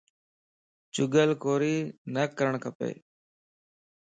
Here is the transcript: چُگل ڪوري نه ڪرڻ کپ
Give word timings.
چُگل 0.93 1.29
ڪوري 1.43 1.75
نه 2.13 2.23
ڪرڻ 2.37 2.53
کپ 2.63 2.79